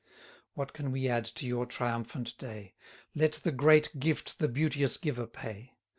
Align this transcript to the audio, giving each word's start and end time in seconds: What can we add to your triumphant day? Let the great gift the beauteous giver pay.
What 0.55 0.73
can 0.73 0.91
we 0.91 1.07
add 1.07 1.25
to 1.25 1.45
your 1.45 1.67
triumphant 1.67 2.35
day? 2.39 2.73
Let 3.13 3.33
the 3.33 3.51
great 3.51 3.99
gift 3.99 4.39
the 4.39 4.47
beauteous 4.47 4.97
giver 4.97 5.27
pay. 5.27 5.75